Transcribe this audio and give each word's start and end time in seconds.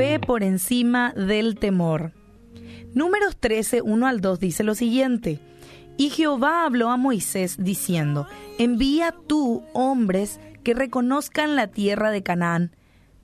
fe 0.00 0.18
por 0.18 0.42
encima 0.42 1.12
del 1.12 1.56
temor. 1.56 2.12
Números 2.94 3.36
13, 3.36 3.82
1 3.82 4.06
al 4.06 4.22
2 4.22 4.40
dice 4.40 4.64
lo 4.64 4.74
siguiente. 4.74 5.40
Y 5.98 6.08
Jehová 6.08 6.64
habló 6.64 6.88
a 6.88 6.96
Moisés 6.96 7.56
diciendo, 7.58 8.26
envía 8.58 9.14
tú 9.26 9.62
hombres 9.74 10.40
que 10.64 10.72
reconozcan 10.72 11.54
la 11.54 11.66
tierra 11.66 12.10
de 12.10 12.22
Canaán, 12.22 12.74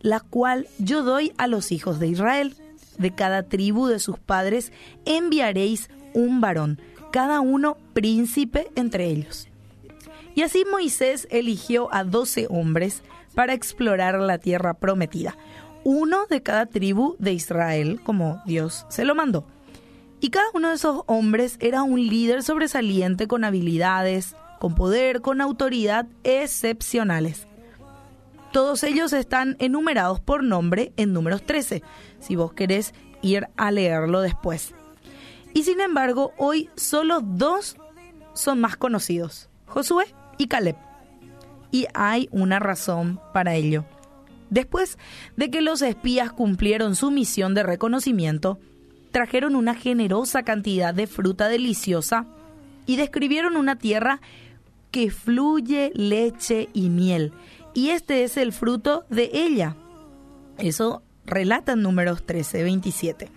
la 0.00 0.20
cual 0.20 0.68
yo 0.78 1.02
doy 1.02 1.32
a 1.38 1.46
los 1.46 1.72
hijos 1.72 1.98
de 1.98 2.08
Israel. 2.08 2.54
De 2.98 3.10
cada 3.10 3.44
tribu 3.44 3.86
de 3.86 3.98
sus 3.98 4.18
padres 4.18 4.70
enviaréis 5.06 5.88
un 6.12 6.42
varón, 6.42 6.78
cada 7.10 7.40
uno 7.40 7.78
príncipe 7.94 8.68
entre 8.74 9.06
ellos. 9.06 9.48
Y 10.34 10.42
así 10.42 10.66
Moisés 10.70 11.26
eligió 11.30 11.88
a 11.94 12.04
doce 12.04 12.46
hombres 12.50 13.02
para 13.34 13.54
explorar 13.54 14.20
la 14.20 14.36
tierra 14.36 14.74
prometida, 14.74 15.38
uno 15.88 16.26
de 16.26 16.42
cada 16.42 16.66
tribu 16.66 17.14
de 17.20 17.32
Israel, 17.32 18.00
como 18.02 18.42
Dios 18.44 18.86
se 18.88 19.04
lo 19.04 19.14
mandó. 19.14 19.46
Y 20.18 20.30
cada 20.30 20.46
uno 20.52 20.70
de 20.70 20.74
esos 20.74 21.04
hombres 21.06 21.58
era 21.60 21.84
un 21.84 22.04
líder 22.04 22.42
sobresaliente 22.42 23.28
con 23.28 23.44
habilidades, 23.44 24.34
con 24.58 24.74
poder, 24.74 25.20
con 25.20 25.40
autoridad 25.40 26.08
excepcionales. 26.24 27.46
Todos 28.52 28.82
ellos 28.82 29.12
están 29.12 29.54
enumerados 29.60 30.18
por 30.18 30.42
nombre 30.42 30.92
en 30.96 31.12
números 31.12 31.46
13, 31.46 31.84
si 32.18 32.34
vos 32.34 32.52
querés 32.52 32.92
ir 33.22 33.46
a 33.56 33.70
leerlo 33.70 34.22
después. 34.22 34.74
Y 35.54 35.62
sin 35.62 35.80
embargo, 35.80 36.32
hoy 36.36 36.68
solo 36.74 37.20
dos 37.20 37.76
son 38.34 38.60
más 38.60 38.76
conocidos, 38.76 39.50
Josué 39.66 40.06
y 40.36 40.48
Caleb. 40.48 40.74
Y 41.70 41.86
hay 41.94 42.28
una 42.32 42.58
razón 42.58 43.20
para 43.32 43.54
ello. 43.54 43.84
Después 44.50 44.98
de 45.36 45.50
que 45.50 45.60
los 45.60 45.82
espías 45.82 46.32
cumplieron 46.32 46.94
su 46.94 47.10
misión 47.10 47.54
de 47.54 47.62
reconocimiento, 47.62 48.58
trajeron 49.10 49.56
una 49.56 49.74
generosa 49.74 50.42
cantidad 50.42 50.94
de 50.94 51.06
fruta 51.06 51.48
deliciosa 51.48 52.26
y 52.86 52.96
describieron 52.96 53.56
una 53.56 53.76
tierra 53.76 54.20
que 54.90 55.10
fluye 55.10 55.90
leche 55.94 56.68
y 56.72 56.88
miel. 56.88 57.32
Y 57.74 57.90
este 57.90 58.24
es 58.24 58.36
el 58.36 58.52
fruto 58.52 59.04
de 59.10 59.30
ella. 59.32 59.76
Eso 60.58 61.02
relata 61.26 61.72
en 61.72 61.82
números 61.82 62.24
13, 62.24 62.62
27. 62.62 63.30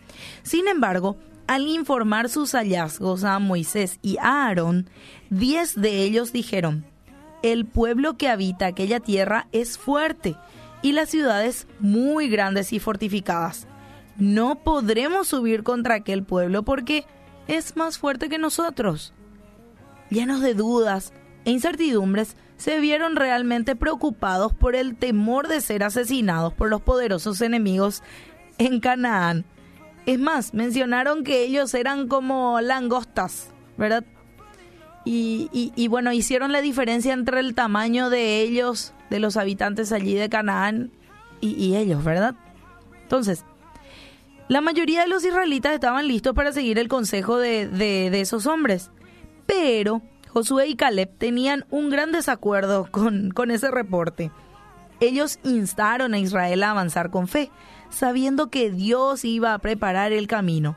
Sin 0.43 0.67
embargo, 0.67 1.17
al 1.47 1.67
informar 1.67 2.29
sus 2.29 2.51
hallazgos 2.51 3.23
a 3.23 3.39
Moisés 3.39 3.97
y 4.01 4.17
a 4.17 4.45
Aarón, 4.45 4.89
diez 5.29 5.75
de 5.75 6.03
ellos 6.03 6.31
dijeron, 6.31 6.85
el 7.41 7.65
pueblo 7.65 8.17
que 8.17 8.27
habita 8.27 8.67
aquella 8.67 8.99
tierra 8.99 9.47
es 9.51 9.77
fuerte 9.77 10.35
y 10.81 10.93
las 10.93 11.09
ciudades 11.09 11.67
muy 11.79 12.29
grandes 12.29 12.73
y 12.73 12.79
fortificadas. 12.79 13.67
No 14.17 14.63
podremos 14.63 15.27
subir 15.27 15.63
contra 15.63 15.95
aquel 15.95 16.23
pueblo 16.23 16.63
porque 16.63 17.05
es 17.47 17.75
más 17.75 17.97
fuerte 17.97 18.29
que 18.29 18.37
nosotros. 18.37 19.13
Llenos 20.09 20.41
de 20.41 20.53
dudas 20.53 21.13
e 21.45 21.51
incertidumbres, 21.51 22.35
se 22.57 22.79
vieron 22.79 23.15
realmente 23.15 23.77
preocupados 23.77 24.53
por 24.53 24.75
el 24.75 24.97
temor 24.97 25.47
de 25.47 25.61
ser 25.61 25.83
asesinados 25.83 26.53
por 26.53 26.69
los 26.69 26.81
poderosos 26.81 27.39
enemigos 27.39 28.03
en 28.57 28.81
Canaán. 28.81 29.45
Es 30.05 30.19
más, 30.19 30.53
mencionaron 30.53 31.23
que 31.23 31.43
ellos 31.43 31.73
eran 31.73 32.09
como 32.09 32.59
langostas, 32.59 33.51
¿verdad? 33.77 34.03
Y, 35.05 35.87
bueno, 35.87 36.11
hicieron 36.11 36.51
la 36.51 36.61
diferencia 36.61 37.13
entre 37.13 37.39
el 37.39 37.55
tamaño 37.55 38.09
de 38.09 38.41
ellos, 38.41 38.93
de 39.09 39.19
los 39.19 39.37
habitantes 39.37 39.91
allí 39.91 40.13
de 40.15 40.29
Canaán, 40.29 40.91
y, 41.41 41.75
ellos, 41.75 42.03
¿verdad? 42.03 42.35
Entonces, 43.03 43.45
la 44.49 44.61
mayoría 44.61 45.01
de 45.01 45.07
los 45.07 45.23
israelitas 45.23 45.73
estaban 45.73 46.07
listos 46.07 46.33
para 46.33 46.51
seguir 46.51 46.77
el 46.79 46.87
consejo 46.87 47.37
de, 47.37 47.67
de, 47.67 48.19
esos 48.19 48.45
hombres, 48.45 48.91
pero 49.45 50.01
Josué 50.27 50.67
y 50.67 50.75
Caleb 50.75 51.09
tenían 51.17 51.65
un 51.69 51.89
gran 51.89 52.11
desacuerdo 52.11 52.87
con, 52.91 53.31
con 53.31 53.51
ese 53.51 53.71
reporte. 53.71 54.31
Ellos 54.99 55.39
instaron 55.43 56.13
a 56.13 56.19
Israel 56.19 56.61
a 56.63 56.71
avanzar 56.71 57.09
con 57.09 57.27
fe, 57.27 57.51
sabiendo 57.89 58.49
que 58.49 58.69
Dios 58.69 59.23
iba 59.23 59.53
a 59.53 59.59
preparar 59.59 60.11
el 60.11 60.27
camino. 60.27 60.75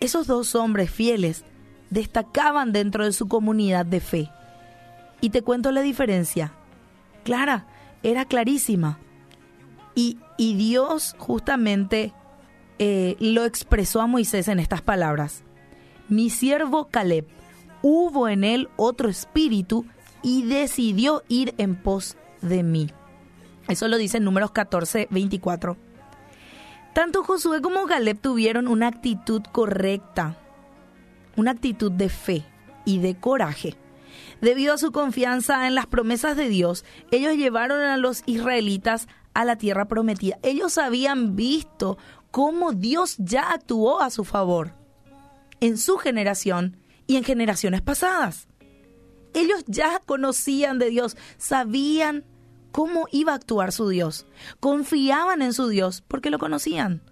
Esos 0.00 0.26
dos 0.26 0.54
hombres 0.54 0.90
fieles 0.90 1.44
destacaban 1.90 2.72
dentro 2.72 3.04
de 3.04 3.12
su 3.12 3.26
comunidad 3.26 3.86
de 3.86 4.00
fe. 4.00 4.30
Y 5.20 5.30
te 5.30 5.42
cuento 5.42 5.72
la 5.72 5.80
diferencia. 5.80 6.52
Clara, 7.28 7.66
era 8.02 8.24
clarísima. 8.24 8.98
Y, 9.94 10.16
y 10.38 10.54
Dios 10.54 11.14
justamente 11.18 12.14
eh, 12.78 13.16
lo 13.20 13.44
expresó 13.44 14.00
a 14.00 14.06
Moisés 14.06 14.48
en 14.48 14.58
estas 14.58 14.80
palabras. 14.80 15.44
Mi 16.08 16.30
siervo 16.30 16.88
Caleb, 16.88 17.26
hubo 17.82 18.28
en 18.28 18.44
él 18.44 18.70
otro 18.76 19.10
espíritu 19.10 19.84
y 20.22 20.44
decidió 20.44 21.22
ir 21.28 21.54
en 21.58 21.76
pos 21.76 22.16
de 22.40 22.62
mí. 22.62 22.88
Eso 23.68 23.88
lo 23.88 23.98
dice 23.98 24.16
en 24.16 24.24
números 24.24 24.52
14, 24.52 25.08
24. 25.10 25.76
Tanto 26.94 27.24
Josué 27.24 27.60
como 27.60 27.84
Caleb 27.84 28.18
tuvieron 28.18 28.68
una 28.68 28.86
actitud 28.86 29.42
correcta 29.52 30.38
una 31.38 31.52
actitud 31.52 31.92
de 31.92 32.08
fe 32.08 32.44
y 32.84 32.98
de 32.98 33.14
coraje. 33.14 33.74
Debido 34.40 34.74
a 34.74 34.78
su 34.78 34.92
confianza 34.92 35.66
en 35.66 35.74
las 35.74 35.86
promesas 35.86 36.36
de 36.36 36.48
Dios, 36.48 36.84
ellos 37.10 37.36
llevaron 37.36 37.80
a 37.80 37.96
los 37.96 38.22
israelitas 38.26 39.08
a 39.34 39.44
la 39.44 39.56
tierra 39.56 39.86
prometida. 39.86 40.38
Ellos 40.42 40.78
habían 40.78 41.36
visto 41.36 41.98
cómo 42.30 42.72
Dios 42.72 43.16
ya 43.18 43.50
actuó 43.50 44.00
a 44.00 44.10
su 44.10 44.24
favor 44.24 44.74
en 45.60 45.78
su 45.78 45.96
generación 45.96 46.76
y 47.06 47.16
en 47.16 47.24
generaciones 47.24 47.82
pasadas. 47.82 48.48
Ellos 49.34 49.64
ya 49.66 50.00
conocían 50.04 50.78
de 50.78 50.90
Dios, 50.90 51.16
sabían 51.36 52.24
cómo 52.72 53.06
iba 53.12 53.32
a 53.32 53.36
actuar 53.36 53.72
su 53.72 53.88
Dios, 53.88 54.26
confiaban 54.60 55.42
en 55.42 55.52
su 55.52 55.68
Dios 55.68 56.02
porque 56.06 56.30
lo 56.30 56.38
conocían, 56.38 57.02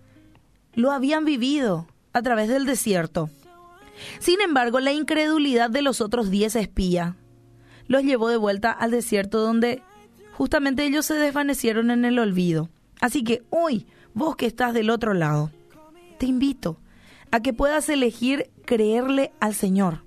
lo 0.74 0.92
habían 0.92 1.24
vivido 1.24 1.86
a 2.12 2.22
través 2.22 2.48
del 2.48 2.66
desierto. 2.66 3.30
Sin 4.18 4.40
embargo, 4.40 4.80
la 4.80 4.92
incredulidad 4.92 5.70
de 5.70 5.82
los 5.82 6.00
otros 6.00 6.30
diez 6.30 6.56
espías 6.56 7.14
los 7.88 8.02
llevó 8.02 8.28
de 8.28 8.36
vuelta 8.36 8.70
al 8.72 8.90
desierto 8.90 9.40
donde 9.40 9.82
justamente 10.32 10.84
ellos 10.84 11.06
se 11.06 11.14
desvanecieron 11.14 11.90
en 11.90 12.04
el 12.04 12.18
olvido. 12.18 12.68
Así 13.00 13.24
que 13.24 13.42
hoy, 13.50 13.86
vos 14.14 14.36
que 14.36 14.46
estás 14.46 14.74
del 14.74 14.90
otro 14.90 15.14
lado, 15.14 15.50
te 16.18 16.26
invito 16.26 16.78
a 17.30 17.40
que 17.40 17.52
puedas 17.52 17.88
elegir 17.88 18.50
creerle 18.64 19.32
al 19.40 19.54
Señor 19.54 20.02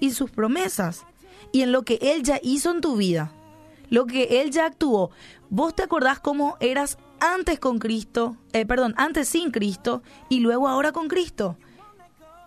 y 0.00 0.10
sus 0.10 0.30
promesas 0.30 1.04
y 1.52 1.62
en 1.62 1.72
lo 1.72 1.82
que 1.82 1.98
Él 2.00 2.22
ya 2.22 2.38
hizo 2.42 2.70
en 2.70 2.80
tu 2.80 2.96
vida, 2.96 3.32
lo 3.88 4.06
que 4.06 4.42
Él 4.42 4.50
ya 4.50 4.66
actuó. 4.66 5.10
¿Vos 5.48 5.74
te 5.74 5.82
acordás 5.82 6.20
cómo 6.20 6.56
eras 6.60 6.98
antes 7.20 7.58
con 7.58 7.78
Cristo, 7.78 8.36
eh, 8.52 8.66
perdón, 8.66 8.94
antes 8.96 9.28
sin 9.28 9.50
Cristo 9.50 10.02
y 10.28 10.40
luego 10.40 10.68
ahora 10.68 10.92
con 10.92 11.08
Cristo? 11.08 11.56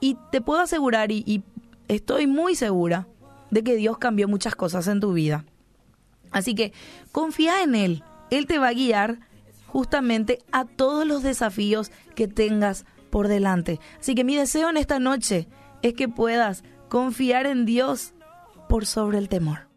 Y 0.04 0.18
te 0.32 0.42
puedo 0.42 0.60
asegurar, 0.60 1.14
y, 1.14 1.46
estoy 1.88 2.28
muy 2.28 2.56
segura, 2.56 3.08
de 3.52 3.64
que 3.64 3.78
Dios 3.78 4.00
cambió 4.00 4.28
muchas 4.28 4.54
cosas 4.54 4.90
en 4.90 5.00
tu 5.00 5.14
vida. 5.14 5.46
Así 6.30 6.56
que 6.56 6.74
confía 7.14 7.64
en 7.64 7.74
Él. 7.74 8.04
Él 8.30 8.46
te 8.46 8.60
va 8.60 8.68
a 8.68 8.74
guiar 8.74 9.20
justamente 9.66 10.40
a 10.52 10.66
todos 10.66 11.08
los 11.08 11.24
desafíos 11.24 11.90
que 12.16 12.28
tengas 12.28 12.84
por 13.12 13.30
delante. 13.30 13.80
Así 13.98 14.14
que 14.14 14.26
mi 14.26 14.36
deseo 14.36 14.70
en 14.70 14.76
esta 14.76 15.00
noche 15.00 15.48
es 15.82 15.94
que 15.94 16.10
puedas 16.10 16.66
confiar 16.90 17.46
en 17.46 17.66
Dios 17.66 18.14
por 18.68 18.86
sobre 18.86 19.20
el 19.20 19.30
temor. 19.30 19.70